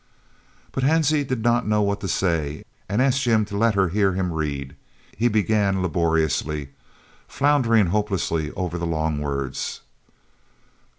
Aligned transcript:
But 0.71 0.83
Hansie 0.83 1.23
did 1.23 1.43
not 1.43 1.67
know 1.67 1.83
what 1.83 2.01
to 2.01 2.07
say 2.07 2.65
and 2.89 3.03
asked 3.03 3.21
Jim 3.21 3.45
to 3.45 3.55
let 3.55 3.75
her 3.75 3.89
hear 3.89 4.13
him 4.13 4.33
read. 4.33 4.75
He 5.15 5.27
began 5.27 5.83
laboriously, 5.83 6.69
floundering 7.27 7.85
hopelessly 7.85 8.49
over 8.53 8.79
the 8.79 8.87
long 8.87 9.19
words. 9.19 9.81